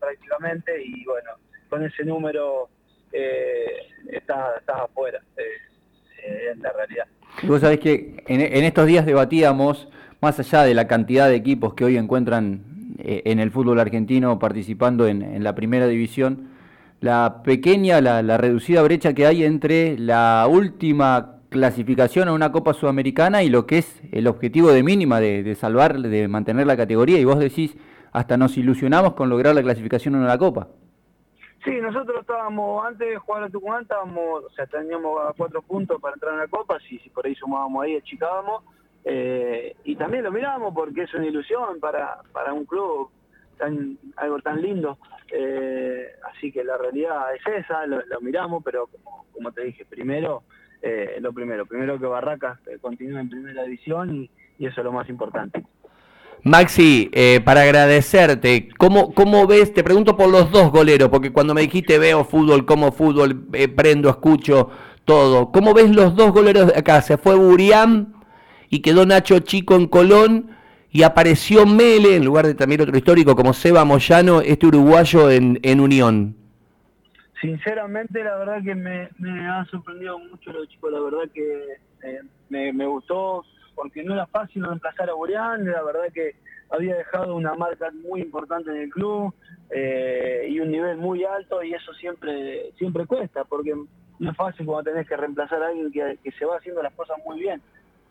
prácticamente 0.00 0.72
y 0.82 1.04
bueno, 1.04 1.32
con 1.68 1.84
ese 1.84 2.02
número 2.02 2.70
eh, 3.12 3.88
estás, 4.10 4.62
afuera, 4.66 5.20
eh, 5.36 6.52
en 6.54 6.62
la 6.62 6.72
realidad. 6.72 7.04
Vos 7.42 7.60
sabés 7.60 7.78
que 7.80 8.24
en, 8.26 8.64
estos 8.64 8.86
días 8.86 9.04
debatíamos, 9.04 9.86
más 10.22 10.40
allá 10.40 10.62
de 10.62 10.72
la 10.72 10.86
cantidad 10.86 11.28
de 11.28 11.34
equipos 11.34 11.74
que 11.74 11.84
hoy 11.84 11.98
encuentran 11.98 12.62
eh, 12.98 13.20
en 13.26 13.38
el 13.38 13.50
fútbol 13.50 13.80
argentino 13.80 14.38
participando 14.38 15.06
en, 15.06 15.44
la 15.44 15.54
primera 15.54 15.88
división, 15.88 16.48
la 17.02 17.42
pequeña, 17.44 18.00
la, 18.00 18.22
la 18.22 18.38
reducida 18.38 18.80
brecha 18.80 19.12
que 19.12 19.26
hay 19.26 19.44
entre 19.44 19.98
la 19.98 20.46
última 20.48 21.41
clasificación 21.52 22.26
a 22.28 22.32
una 22.32 22.50
Copa 22.50 22.72
Sudamericana 22.72 23.44
y 23.44 23.48
lo 23.48 23.66
que 23.66 23.78
es 23.78 24.02
el 24.10 24.26
objetivo 24.26 24.72
de 24.72 24.82
mínima 24.82 25.20
de, 25.20 25.54
salvar, 25.54 25.98
de 25.98 26.26
mantener 26.26 26.66
la 26.66 26.76
categoría. 26.76 27.20
Y 27.20 27.24
vos 27.24 27.38
decís, 27.38 27.76
hasta 28.10 28.36
nos 28.36 28.58
ilusionamos 28.58 29.14
con 29.14 29.28
lograr 29.28 29.54
la 29.54 29.62
clasificación 29.62 30.16
en 30.16 30.22
una 30.22 30.36
Copa. 30.36 30.66
Sí, 31.64 31.70
nosotros 31.80 32.22
estábamos, 32.22 32.84
antes 32.84 33.08
de 33.08 33.16
jugar 33.18 33.44
a 33.44 33.48
Tucumán, 33.48 33.82
estábamos, 33.82 34.44
o 34.44 34.50
sea, 34.50 34.66
teníamos 34.66 35.20
a 35.22 35.32
cuatro 35.36 35.62
puntos 35.62 36.00
para 36.00 36.14
entrar 36.14 36.32
en 36.32 36.40
la 36.40 36.48
Copa, 36.48 36.80
si, 36.80 36.98
si 36.98 37.08
por 37.10 37.24
ahí 37.24 37.36
sumábamos 37.36 37.84
ahí, 37.84 37.96
achicábamos. 37.96 38.64
Eh, 39.04 39.76
y 39.84 39.94
también 39.94 40.24
lo 40.24 40.32
miramos 40.32 40.74
porque 40.74 41.02
es 41.02 41.14
una 41.14 41.26
ilusión 41.26 41.78
para, 41.78 42.18
para 42.32 42.52
un 42.52 42.64
club 42.64 43.10
tan 43.58 43.98
algo 44.16 44.40
tan 44.40 44.60
lindo. 44.60 44.98
Eh, 45.30 46.08
así 46.30 46.50
que 46.50 46.64
la 46.64 46.76
realidad 46.76 47.34
es 47.34 47.64
esa, 47.64 47.86
lo, 47.86 48.02
miramos, 48.20 48.62
pero 48.64 48.88
como, 48.88 49.26
como 49.32 49.52
te 49.52 49.62
dije, 49.64 49.84
primero 49.84 50.42
eh, 50.82 51.18
lo 51.20 51.32
primero. 51.32 51.64
Primero 51.64 51.98
que 51.98 52.06
Barracas 52.06 52.58
eh, 52.66 52.78
continúe 52.80 53.18
en 53.18 53.28
primera 53.28 53.62
división 53.62 54.14
y, 54.14 54.30
eso 54.58 54.80
es 54.80 54.84
lo 54.84 54.92
más 54.92 55.08
importante. 55.08 55.64
Maxi, 56.44 57.08
eh, 57.12 57.40
para 57.44 57.62
agradecerte, 57.62 58.68
¿cómo, 58.76 59.12
¿cómo 59.14 59.46
ves? 59.46 59.72
Te 59.72 59.82
pregunto 59.82 60.16
por 60.16 60.28
los 60.28 60.50
dos 60.50 60.70
goleros, 60.70 61.08
porque 61.08 61.32
cuando 61.32 61.54
me 61.54 61.62
dijiste 61.62 61.98
veo 61.98 62.24
fútbol, 62.24 62.64
como 62.64 62.92
fútbol, 62.92 63.46
prendo, 63.76 64.08
escucho 64.10 64.70
todo. 65.04 65.50
¿Cómo 65.50 65.72
ves 65.74 65.90
los 65.90 66.14
dos 66.14 66.32
goleros 66.32 66.68
de 66.68 66.78
acá? 66.78 67.00
Se 67.00 67.16
fue 67.16 67.36
Buriam 67.36 68.12
y 68.68 68.80
quedó 68.80 69.06
Nacho 69.06 69.40
Chico 69.40 69.74
en 69.74 69.86
Colón 69.86 70.50
y 70.90 71.02
apareció 71.04 71.64
Mele, 71.64 72.16
en 72.16 72.24
lugar 72.24 72.46
de 72.46 72.54
también 72.54 72.82
otro 72.82 72.96
histórico 72.96 73.34
como 73.34 73.52
Seba 73.52 73.84
Moyano, 73.84 74.40
este 74.40 74.66
uruguayo 74.66 75.30
en, 75.30 75.58
en 75.62 75.80
Unión 75.80 76.41
sinceramente 77.42 78.22
la 78.22 78.36
verdad 78.36 78.62
que 78.62 78.74
me, 78.74 79.10
ha 79.48 79.66
sorprendido 79.66 80.18
mucho 80.18 80.52
los 80.52 80.68
chicos, 80.68 80.92
la 80.92 81.00
verdad 81.00 81.30
que 81.34 81.76
eh, 82.04 82.20
me, 82.48 82.86
gustó 82.86 83.44
porque 83.74 84.04
no 84.04 84.14
era 84.14 84.26
fácil 84.26 84.64
reemplazar 84.64 85.10
a 85.10 85.14
Burián, 85.14 85.64
la 85.64 85.82
verdad 85.82 86.12
que 86.14 86.36
había 86.70 86.96
dejado 86.96 87.34
una 87.34 87.54
marca 87.54 87.90
muy 88.08 88.20
importante 88.22 88.70
en 88.70 88.82
el 88.82 88.90
club 88.90 89.34
eh, 89.70 90.46
y 90.48 90.60
un 90.60 90.70
nivel 90.70 90.96
muy 90.98 91.24
alto 91.24 91.62
y 91.62 91.74
eso 91.74 91.92
siempre 91.94 92.72
siempre 92.78 93.06
cuesta 93.06 93.44
porque 93.44 93.74
no 93.74 94.30
es 94.30 94.36
fácil 94.36 94.64
cuando 94.64 94.90
tenés 94.90 95.08
que 95.08 95.16
reemplazar 95.16 95.62
a 95.62 95.68
alguien 95.68 95.90
que, 95.90 96.30
se 96.30 96.44
va 96.44 96.56
haciendo 96.56 96.80
las 96.82 96.94
cosas 96.94 97.16
muy 97.26 97.40
bien. 97.40 97.60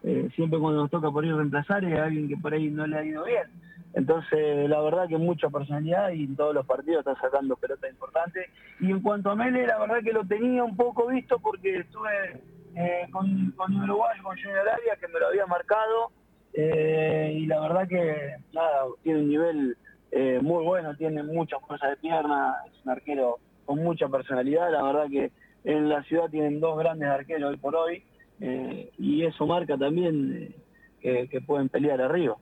Eh, 0.04 0.30
siempre 0.36 0.60
cuando 0.60 0.82
nos 0.82 0.92
toca 0.92 1.10
por 1.10 1.24
ir 1.24 1.34
reemplazar 1.34 1.86
es 1.86 1.98
alguien 1.98 2.28
que 2.28 2.36
por 2.36 2.54
ahí 2.54 2.70
no 2.70 2.86
le 2.86 2.98
ha 2.98 3.06
ido 3.06 3.24
bien. 3.24 3.48
Entonces, 3.94 4.70
la 4.70 4.82
verdad 4.82 5.08
que 5.08 5.18
mucha 5.18 5.50
personalidad 5.50 6.12
y 6.12 6.24
en 6.24 6.36
todos 6.36 6.56
los 6.56 6.66
partidos 6.66 7.00
está 7.00 7.20
sacando 7.20 7.58
pelota 7.58 7.90
importante. 7.90 8.50
Y 8.80 8.90
en 8.90 9.02
cuanto 9.02 9.32
a 9.32 9.36
Mele, 9.36 9.68
la 9.68 9.80
verdad 9.80 10.02
que 10.04 10.14
lo 10.14 10.26
tenía 10.26 10.64
un 10.64 10.78
poco 10.78 11.08
visto 11.08 11.40
porque 11.40 11.80
estuve 11.80 12.42
eh, 12.76 13.08
con, 13.12 13.52
con 13.52 13.76
Uruguay, 13.76 14.18
con 14.24 14.38
Junior 14.38 14.60
Arabia, 14.60 14.98
que 15.00 15.08
me 15.10 15.20
lo 15.20 15.28
había 15.28 15.46
marcado. 15.46 16.12
Eh, 16.54 17.34
y 17.38 17.46
la 17.48 17.60
verdad 17.60 17.88
que, 17.88 18.36
nada, 18.54 18.86
tiene 19.04 19.20
un 19.20 19.30
nivel 19.30 19.78
eh, 20.12 20.40
muy 20.42 20.64
bueno, 20.64 20.96
tiene 20.96 21.24
muchas 21.24 21.62
cosas 21.62 21.90
de 21.90 21.98
pierna, 21.98 22.56
es 22.68 22.86
un 22.86 22.92
arquero 22.92 23.40
con 23.66 23.80
mucha 23.80 24.08
personalidad. 24.08 24.72
La 24.72 24.84
verdad 24.84 25.08
que 25.10 25.32
en 25.66 25.90
la 25.90 26.02
ciudad 26.04 26.30
tienen 26.30 26.62
dos 26.62 26.78
grandes 26.78 27.10
arqueros 27.10 27.52
hoy 27.52 27.58
por 27.58 27.76
hoy. 27.76 28.04
y 28.40 29.24
eso 29.26 29.46
marca 29.46 29.78
también 29.78 30.56
que 31.02 31.42
pueden 31.46 31.70
pelear 31.70 32.02
arriba. 32.02 32.38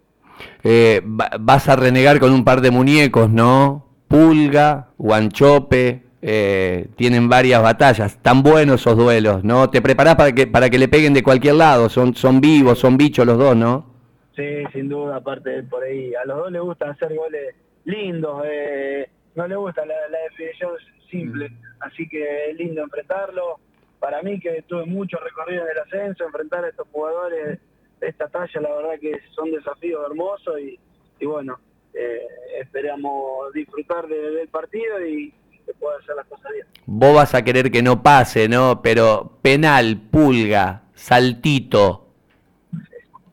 Eh, 0.64 1.02
vas 1.06 1.70
a 1.70 1.76
renegar 1.76 2.20
con 2.20 2.32
un 2.32 2.44
par 2.44 2.62
de 2.62 2.72
muñecos, 2.72 3.30
¿no? 3.30 3.86
Pulga, 4.08 4.90
Guanchope, 4.98 6.04
eh, 6.22 6.88
tienen 6.96 7.30
varias 7.30 7.62
batallas, 7.62 8.22
tan 8.22 8.44
buenos 8.44 8.82
esos 8.82 8.98
duelos, 8.98 9.44
¿no? 9.44 9.70
Te 9.70 9.82
preparás 9.82 10.16
para 10.16 10.34
que, 10.34 10.48
para 10.48 10.70
que 10.70 10.78
le 10.78 10.88
peguen 10.88 11.14
de 11.14 11.24
cualquier 11.24 11.56
lado, 11.56 11.88
son, 11.90 12.14
son 12.14 12.42
vivos, 12.42 12.80
son 12.80 12.98
bichos 12.98 13.26
los 13.26 13.38
dos, 13.38 13.56
¿no? 13.56 13.86
Sí, 14.36 14.64
sin 14.74 14.90
duda, 14.90 15.18
aparte 15.18 15.64
por 15.64 15.84
ahí, 15.84 16.14
a 16.16 16.26
los 16.26 16.38
dos 16.38 16.52
les 16.52 16.62
gusta 16.62 16.90
hacer 16.90 17.16
goles 17.16 17.56
lindos, 17.86 18.44
eh, 18.46 19.10
no 19.36 19.48
le 19.48 19.56
gusta 19.56 19.86
la, 19.86 19.96
definición 20.30 20.72
simple, 21.10 21.50
mm. 21.50 21.56
así 21.82 22.08
que 22.08 22.50
es 22.52 22.58
lindo 22.58 22.84
enfrentarlo. 22.84 23.60
Para 24.00 24.22
mí 24.22 24.40
que 24.40 24.64
tuve 24.68 24.86
mucho 24.86 25.18
recorrido 25.18 25.64
en 25.64 25.72
el 25.72 25.80
ascenso, 25.80 26.26
enfrentar 26.26 26.64
a 26.64 26.70
estos 26.70 26.88
jugadores 26.92 27.60
esta 28.02 28.28
talla, 28.28 28.62
la 28.62 28.76
verdad 28.76 29.00
que 29.00 29.20
son 29.36 29.52
desafíos 29.52 30.06
hermosos 30.10 30.56
y, 30.60 31.26
bueno, 31.26 31.60
eh, 31.94 32.22
esperamos 32.62 33.52
disfrutar 33.54 34.08
del 34.08 34.48
partido 34.50 35.06
y 35.06 35.34
que 35.66 35.74
pueda 35.74 35.98
hacer 36.00 36.16
las 36.16 36.28
cosas 36.28 36.52
bien. 36.54 36.66
Vos 36.86 37.16
vas 37.16 37.36
a 37.36 37.44
querer 37.44 37.72
que 37.72 37.82
no 37.82 38.02
pase, 38.02 38.48
¿no? 38.48 38.82
Pero 38.82 39.40
penal, 39.42 40.00
pulga, 40.12 40.84
saltito, 40.94 42.10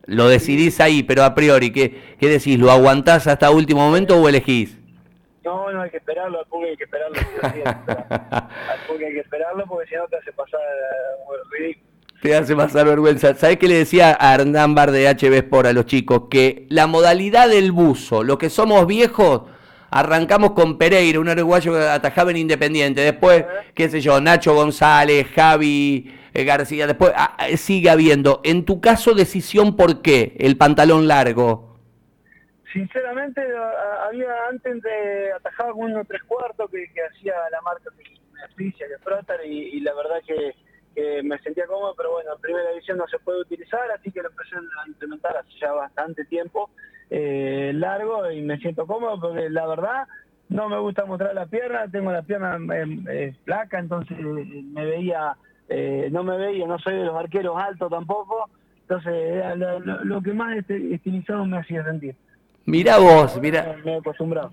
lo 0.07 0.29
decidís 0.29 0.79
ahí, 0.79 1.03
pero 1.03 1.23
a 1.23 1.35
priori, 1.35 1.71
¿qué, 1.71 2.15
qué 2.17 2.29
decís? 2.29 2.57
¿Lo 2.57 2.71
aguantás 2.71 3.27
hasta 3.27 3.51
último 3.51 3.81
momento 3.81 4.19
o 4.19 4.29
elegís? 4.29 4.77
No, 5.43 5.69
no 5.71 5.81
hay 5.81 5.89
que 5.89 5.97
esperarlo, 5.97 6.39
al 6.39 6.45
público 6.45 6.71
hay 6.71 6.77
que 6.77 6.83
esperarlo. 6.85 7.17
al 8.09 8.79
público 8.87 9.07
hay 9.07 9.13
que 9.13 9.19
esperarlo 9.19 9.65
porque 9.67 9.89
si 9.89 9.95
no 9.95 10.07
te 10.07 10.17
hace 10.17 10.31
pasar 10.31 10.59
uh, 10.59 11.51
ridículo. 11.51 11.87
Te 12.21 12.35
hace 12.35 12.55
pasar 12.55 12.87
vergüenza. 12.87 13.35
¿Sabés 13.35 13.57
qué 13.57 13.67
le 13.67 13.75
decía 13.75 14.17
a 14.19 14.33
Hernán 14.33 14.73
Bar 14.73 14.89
de 14.89 15.07
HB 15.07 15.33
Sport 15.33 15.67
a 15.67 15.73
los 15.73 15.85
chicos? 15.85 16.23
Que 16.31 16.65
la 16.69 16.87
modalidad 16.87 17.47
del 17.47 17.71
buzo, 17.71 18.23
los 18.23 18.39
que 18.39 18.49
somos 18.49 18.87
viejos, 18.87 19.43
arrancamos 19.91 20.51
con 20.51 20.79
Pereira, 20.79 21.19
un 21.19 21.29
uruguayo 21.29 21.73
que 21.73 21.87
atajaba 21.87 22.31
en 22.31 22.37
Independiente. 22.37 23.01
Después, 23.01 23.45
qué 23.75 23.87
sé 23.87 24.01
yo, 24.01 24.19
Nacho 24.19 24.55
González, 24.55 25.27
Javi 25.27 26.11
eh, 26.33 26.43
García, 26.43 26.87
después 26.87 27.13
ah, 27.15 27.37
eh, 27.47 27.55
sigue 27.55 27.91
habiendo. 27.91 28.41
En 28.43 28.65
tu 28.65 28.81
caso, 28.81 29.13
decisión, 29.13 29.75
¿por 29.75 30.01
qué? 30.01 30.35
El 30.39 30.57
pantalón 30.57 31.07
largo. 31.07 31.77
Sinceramente, 32.73 33.41
había 34.07 34.27
antes 34.49 34.81
de 34.81 35.31
atajar 35.33 35.71
con 35.71 35.91
uno 35.91 36.03
tres 36.05 36.23
cuartos 36.23 36.69
que, 36.71 36.87
hacía 37.11 37.33
la 37.51 37.61
marca 37.61 37.91
que 37.95 38.73
que 38.73 39.47
y, 39.47 39.77
y 39.77 39.79
la 39.81 39.93
verdad 39.93 40.17
que, 40.25 40.53
me 41.23 41.37
sentía 41.39 41.65
cómodo, 41.67 41.93
pero 41.95 42.11
bueno, 42.11 42.33
en 42.33 42.41
primera 42.41 42.69
división 42.69 42.97
no 42.97 43.07
se 43.07 43.19
puede 43.19 43.41
utilizar, 43.41 43.89
así 43.91 44.11
que 44.11 44.21
lo 44.21 44.29
empecé 44.29 44.55
a 44.55 44.87
implementar 44.87 45.37
hace 45.37 45.51
ya 45.59 45.71
bastante 45.71 46.25
tiempo, 46.25 46.69
eh, 47.09 47.71
largo, 47.75 48.29
y 48.31 48.41
me 48.41 48.57
siento 48.57 48.85
cómodo 48.87 49.19
porque 49.19 49.49
la 49.49 49.67
verdad 49.67 50.07
no 50.49 50.69
me 50.69 50.79
gusta 50.79 51.05
mostrar 51.05 51.35
la 51.35 51.45
pierna, 51.45 51.87
tengo 51.91 52.11
la 52.11 52.23
pierna 52.23 52.57
eh, 52.73 53.35
flaca, 53.43 53.79
entonces 53.79 54.17
me 54.19 54.85
veía 54.85 55.35
eh, 55.69 56.09
no 56.11 56.23
me 56.23 56.37
veía, 56.37 56.65
no 56.65 56.79
soy 56.79 56.95
de 56.95 57.05
los 57.05 57.15
arqueros 57.15 57.57
altos 57.57 57.89
tampoco, 57.89 58.49
entonces 58.81 59.43
lo, 60.03 60.21
que 60.21 60.33
más 60.33 60.57
este, 60.57 60.93
estilizado 60.93 61.45
me 61.45 61.57
hacía 61.57 61.83
sentir. 61.83 62.15
Mira 62.67 62.97
vos, 62.97 63.39
mira. 63.41 63.77
Me 63.83 63.93
he 63.93 63.97
acostumbrado. 63.97 64.51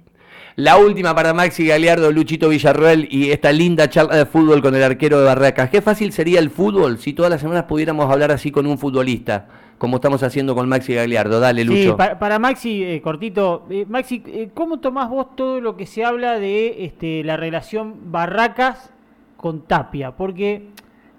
La 0.54 0.76
última 0.76 1.16
para 1.16 1.34
Maxi 1.34 1.66
Galeardo, 1.66 2.12
Luchito 2.12 2.48
Villarroel 2.48 3.08
y 3.10 3.32
esta 3.32 3.50
linda 3.50 3.90
charla 3.90 4.14
de 4.14 4.24
fútbol 4.24 4.62
con 4.62 4.72
el 4.76 4.84
arquero 4.84 5.18
de 5.18 5.26
Barracas. 5.26 5.68
Qué 5.68 5.82
fácil 5.82 6.12
sería 6.12 6.38
el 6.38 6.48
fútbol 6.48 6.98
si 6.98 7.12
todas 7.12 7.28
las 7.28 7.40
semanas 7.40 7.64
pudiéramos 7.64 8.08
hablar 8.08 8.30
así 8.30 8.52
con 8.52 8.68
un 8.68 8.78
futbolista, 8.78 9.48
como 9.78 9.96
estamos 9.96 10.22
haciendo 10.22 10.54
con 10.54 10.68
Maxi 10.68 10.94
Galeardo. 10.94 11.40
Dale, 11.40 11.64
Lucho. 11.64 11.96
Sí, 11.98 12.14
para, 12.20 12.38
Maxi, 12.38 12.84
eh, 12.84 13.02
cortito. 13.02 13.66
Eh, 13.68 13.84
Maxi, 13.88 14.22
¿cómo 14.54 14.78
tomás 14.78 15.10
vos 15.10 15.34
todo 15.34 15.60
lo 15.60 15.76
que 15.76 15.86
se 15.86 16.04
habla 16.04 16.38
de 16.38 16.84
este, 16.84 17.24
la 17.24 17.36
relación 17.36 18.12
Barracas 18.12 18.92
con 19.36 19.62
Tapia? 19.62 20.12
Porque 20.12 20.68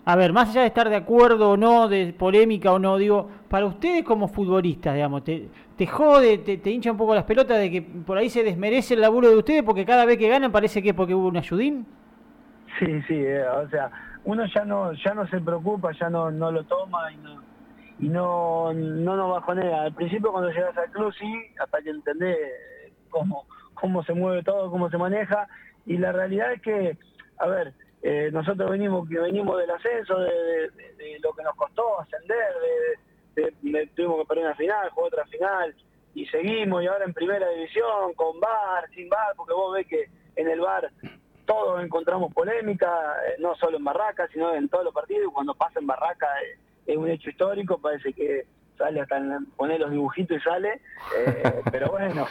a 0.06 0.16
ver, 0.16 0.34
más 0.34 0.50
allá 0.50 0.62
de 0.62 0.68
estar 0.68 0.88
de 0.88 0.96
acuerdo 0.96 1.50
o 1.50 1.58
no, 1.58 1.88
de 1.88 2.14
polémica 2.14 2.72
o 2.72 2.78
no, 2.78 2.98
digo, 2.98 3.28
para 3.50 3.66
ustedes 3.66 4.04
como 4.04 4.28
futbolistas, 4.28 4.94
digamos, 4.94 5.24
te, 5.24 5.50
te 5.78 5.88
jode, 5.88 6.38
te, 6.38 6.70
hincha 6.70 6.92
un 6.92 6.98
poco 6.98 7.16
las 7.16 7.26
pelotas 7.26 7.58
de 7.60 7.70
que 7.70 7.82
por 7.82 8.18
ahí 8.18 8.30
se 8.30 8.44
desmerece 8.44 8.94
el 8.94 9.02
laburo 9.02 9.30
de 9.30 9.36
ustedes 9.36 9.64
porque 9.64 9.86
cada 9.86 10.06
vez 10.06 10.18
que 10.18 10.30
ganan 10.30 10.52
parece 10.52 10.82
que 10.82 10.90
es 10.90 10.96
porque 10.96 11.14
hubo 11.14 11.28
un 11.28 11.38
ayudín? 11.38 11.86
Sí, 12.80 13.02
sí, 13.08 13.16
eh, 13.16 13.48
o 13.48 13.70
sea, 13.70 13.92
uno 14.24 14.46
ya 14.54 14.66
no 14.66 14.94
ya 14.94 15.14
no 15.14 15.28
se 15.28 15.40
preocupa, 15.40 15.92
ya 15.92 16.10
no, 16.10 16.32
no 16.32 16.52
lo 16.52 16.64
toma 16.64 17.12
y 17.12 17.18
no 17.18 17.56
y 18.00 18.10
no, 18.10 18.74
no 18.74 19.16
nos 19.16 19.32
bajonea. 19.32 19.84
Al 19.84 19.94
principio 19.94 20.32
cuando 20.32 20.52
llegas 20.52 20.78
al 20.78 20.92
club 20.92 21.14
sí, 21.18 21.34
hasta 21.60 21.82
que 21.82 21.90
entendés 21.90 22.38
cómo, 23.10 23.46
cómo 23.74 24.04
se 24.04 24.14
mueve 24.14 24.44
todo, 24.44 24.70
cómo 24.70 24.90
se 24.90 24.98
maneja, 24.98 25.48
y 25.86 25.98
la 25.98 26.12
realidad 26.12 26.54
es 26.54 26.62
que, 26.62 26.98
a 27.38 27.48
ver, 27.48 27.74
eh, 28.02 28.30
nosotros 28.32 28.70
venimos 28.70 29.08
que 29.08 29.20
venimos 29.20 29.58
del 29.58 29.72
ascenso, 29.72 30.20
de, 30.20 30.72
lo 31.22 31.34
que 31.34 31.44
nos 31.44 31.56
costó 31.56 32.02
ascender, 32.02 32.38
de, 32.38 33.15
tuvimos 33.96 34.20
que 34.22 34.26
perder 34.28 34.46
una 34.46 34.56
final, 34.56 34.90
jugar 34.92 35.14
otra 35.14 35.26
final, 35.26 35.76
y 36.14 36.26
seguimos, 36.28 36.84
y 36.84 36.88
ahora 36.88 37.06
en 37.06 37.14
primera 37.14 37.50
división, 37.50 38.14
con 38.16 38.40
bar, 38.40 38.90
sin 38.94 39.10
bar, 39.10 39.34
porque 39.36 39.54
vos 39.54 39.74
ves 39.74 39.88
que 39.88 40.06
en 40.36 40.48
el 40.48 40.62
bar 40.62 40.90
todos 41.46 41.84
encontramos 41.84 42.34
polémica, 42.34 42.88
eh, 43.28 43.36
no 43.40 43.56
solo 43.56 43.78
en 43.78 43.84
Barraca, 43.84 44.28
sino 44.32 44.54
en 44.56 44.68
todos 44.70 44.86
los 44.86 44.94
partidos, 44.94 45.30
y 45.30 45.34
cuando 45.34 45.54
pasa 45.54 45.80
en 45.80 45.88
Barraca 45.88 46.28
eh, 46.42 46.58
es 46.88 46.98
un 46.98 47.10
hecho 47.10 47.30
histórico, 47.30 47.78
parece 47.78 48.14
que 48.14 48.46
sale 48.78 49.02
hasta 49.02 49.22
poner 49.56 49.80
los 49.80 49.92
dibujitos 49.92 50.38
y 50.38 50.42
sale, 50.42 50.82
pero 51.72 51.92
bueno, 51.92 52.28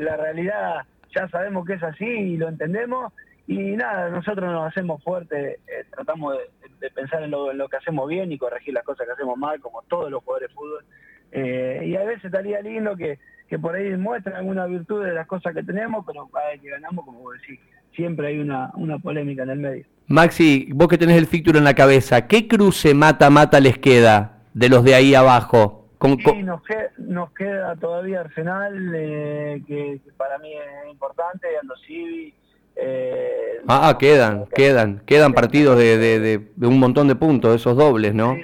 la 0.00 0.16
realidad 0.16 0.86
ya 1.14 1.28
sabemos 1.28 1.66
que 1.66 1.74
es 1.74 1.82
así 1.82 2.04
y 2.04 2.36
lo 2.36 2.48
entendemos, 2.48 3.12
y 3.46 3.76
nada, 3.76 4.10
nosotros 4.10 4.50
nos 4.50 4.66
hacemos 4.66 5.02
fuertes, 5.02 5.58
eh, 5.68 5.84
tratamos 5.90 6.36
de, 6.80 6.90
pensar 6.90 7.22
en 7.22 7.30
lo, 7.30 7.52
lo, 7.52 7.68
que 7.68 7.76
hacemos 7.76 8.08
bien 8.08 8.30
y 8.32 8.38
corregir 8.38 8.74
las 8.74 8.84
cosas 8.84 9.06
que 9.06 9.12
hacemos 9.12 9.36
mal, 9.36 9.60
como 9.60 9.82
todos 9.82 10.10
los 10.10 10.22
jugadores 10.22 10.48
de 10.48 10.54
fútbol. 10.54 10.84
Eh, 11.32 11.82
y 11.86 11.96
a 11.96 12.04
veces 12.04 12.26
estaría 12.26 12.60
lindo 12.60 12.96
que, 12.96 13.18
que 13.48 13.58
por 13.58 13.74
ahí 13.74 13.96
muestren 13.96 14.36
alguna 14.36 14.66
virtud 14.66 15.04
de 15.04 15.12
las 15.12 15.26
cosas 15.26 15.54
que 15.54 15.62
tenemos, 15.62 16.04
pero 16.06 16.28
cada 16.28 16.48
vez 16.50 16.60
que 16.60 16.70
ganamos, 16.70 17.04
como 17.04 17.20
vos 17.20 17.34
decís, 17.40 17.60
siempre 17.94 18.28
hay 18.28 18.38
una, 18.38 18.70
una 18.74 18.98
polémica 18.98 19.42
en 19.42 19.50
el 19.50 19.58
medio. 19.58 19.84
Maxi, 20.08 20.68
vos 20.72 20.88
que 20.88 20.98
tenés 20.98 21.16
el 21.16 21.26
fixture 21.26 21.58
en 21.58 21.64
la 21.64 21.74
cabeza, 21.74 22.26
¿qué 22.26 22.46
cruce 22.46 22.94
mata-mata 22.94 23.58
les 23.60 23.78
queda 23.78 24.38
de 24.54 24.68
los 24.68 24.84
de 24.84 24.94
ahí 24.94 25.14
abajo? 25.14 25.88
sí, 26.00 26.42
nos, 26.42 26.62
queda, 26.62 26.90
nos 26.98 27.32
queda 27.32 27.74
todavía 27.76 28.20
Arsenal, 28.20 28.92
eh, 28.94 29.62
que, 29.66 30.00
para 30.16 30.38
mí 30.38 30.52
es 30.52 30.92
importante, 30.92 31.48
Ando 31.60 31.74
Civi, 31.86 32.32
eh, 32.76 33.60
ah, 33.66 33.88
ah, 33.88 33.98
quedan, 33.98 34.46
quedan, 34.54 35.00
quedan 35.06 35.32
partidos 35.32 35.78
de, 35.78 35.96
de, 35.98 36.66
un 36.66 36.78
montón 36.78 37.08
de 37.08 37.16
puntos, 37.16 37.54
esos 37.54 37.76
dobles, 37.76 38.14
¿no? 38.14 38.36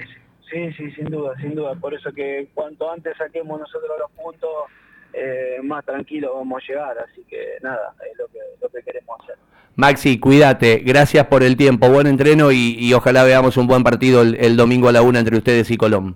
Sí, 0.51 0.71
sí, 0.73 0.91
sin 0.91 1.05
duda, 1.05 1.33
sin 1.39 1.55
duda. 1.55 1.75
Por 1.75 1.93
eso 1.93 2.11
que 2.11 2.49
cuanto 2.53 2.91
antes 2.91 3.15
saquemos 3.17 3.59
nosotros 3.59 3.91
los 3.99 4.11
puntos, 4.11 4.49
eh, 5.13 5.59
más 5.63 5.85
tranquilo 5.85 6.35
vamos 6.35 6.61
a 6.63 6.67
llegar. 6.67 6.97
Así 6.99 7.23
que 7.29 7.57
nada, 7.61 7.93
es 8.11 8.17
lo 8.17 8.27
que, 8.27 8.39
lo 8.61 8.69
que 8.69 8.81
queremos 8.81 9.19
hacer. 9.21 9.35
Maxi, 9.75 10.19
cuídate, 10.19 10.83
gracias 10.85 11.25
por 11.27 11.41
el 11.41 11.57
tiempo, 11.57 11.89
buen 11.89 12.05
entreno 12.05 12.51
y, 12.51 12.93
ojalá 12.93 13.23
veamos 13.23 13.57
un 13.57 13.65
buen 13.65 13.83
partido 13.83 14.21
el, 14.21 14.55
domingo 14.55 14.87
a 14.87 14.91
la 14.91 15.01
una 15.01 15.17
entre 15.19 15.37
ustedes 15.37 15.71
y 15.71 15.77
Colón. 15.77 16.15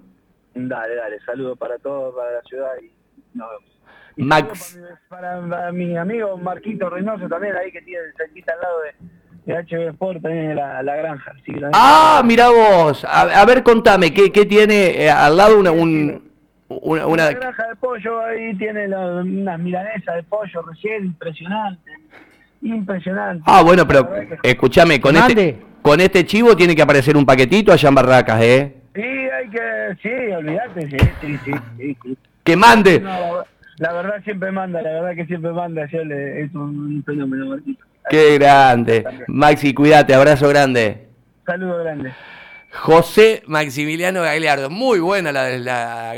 Dale, 0.53 0.95
dale, 0.95 1.19
saludos 1.25 1.57
para 1.57 1.77
todos, 1.79 2.13
para 2.15 2.33
la 2.33 2.41
ciudad 2.43 2.71
y 2.79 2.91
nos 3.35 3.49
vemos. 3.49 3.76
Max. 4.17 4.79
Para, 5.09 5.71
mi 5.71 5.95
amigo 5.97 6.37
Marquito 6.37 6.89
Reynoso 6.89 7.27
también, 7.27 7.55
ahí 7.55 7.71
que 7.71 7.81
tiene 7.81 8.01
cerquita 8.17 8.53
al 8.53 8.61
lado 8.61 8.75
de, 8.81 9.53
de 9.53 9.63
HB 9.63 9.89
Sport, 9.93 10.21
también 10.21 10.55
la, 10.55 10.81
la 10.83 10.95
granja. 10.95 11.33
ah, 11.73 12.21
mira 12.25 12.49
vos. 12.49 13.05
A, 13.09 13.45
ver, 13.45 13.63
contame, 13.63 14.13
¿qué, 14.13 14.31
qué 14.31 14.45
tiene 14.45 15.03
eh, 15.03 15.09
al 15.09 15.37
lado 15.37 15.59
una, 15.59 15.71
un, 15.71 16.31
una, 16.67 17.05
una... 17.07 17.29
granja 17.31 17.67
de 17.67 17.75
pollo, 17.75 18.25
ahí 18.25 18.55
tiene 18.57 18.87
la, 18.87 18.99
unas 19.21 19.59
milanesas 19.59 20.15
de 20.15 20.23
pollo 20.23 20.61
recién, 20.63 21.05
impresionante. 21.05 21.91
Impresionante. 22.61 23.43
Ah, 23.45 23.61
bueno, 23.61 23.87
pero 23.87 24.09
escúchame, 24.41 24.99
con 24.99 25.15
este, 25.15 25.59
con 25.81 26.01
este 26.01 26.25
chivo 26.25 26.55
tiene 26.55 26.75
que 26.75 26.81
aparecer 26.81 27.15
un 27.15 27.25
paquetito 27.25 27.71
allá 27.71 27.89
en 27.89 27.95
Barracas, 27.95 28.41
¿eh? 28.41 28.73
Sí, 28.95 29.01
hay 29.01 29.49
que, 29.49 29.97
sí, 30.01 30.33
olvídate, 30.33 30.89
sí, 30.89 30.97
sí, 31.21 31.39
sí. 31.45 31.51
sí, 31.77 32.17
Que 32.43 32.55
mande. 32.55 33.03
La 33.77 33.93
verdad 33.93 34.23
siempre 34.23 34.51
manda, 34.51 34.81
la 34.81 34.89
verdad 34.89 35.15
que 35.15 35.25
siempre 35.27 35.51
manda, 35.51 35.85
yo 35.91 36.03
le, 36.03 36.41
es 36.41 36.53
un 36.55 37.03
fenómeno, 37.05 37.57
Qué 38.09 38.37
grande. 38.39 39.05
Maxi, 39.27 39.73
cuídate, 39.73 40.13
abrazo 40.13 40.47
grande. 40.49 41.07
Saludo 41.45 41.79
grande. 41.83 42.11
José 42.71 43.43
Maximiliano 43.47 44.21
Gagliardo, 44.21 44.69
muy 44.69 44.99
buena 44.99 45.31
la, 45.31 45.49
la 45.57 46.05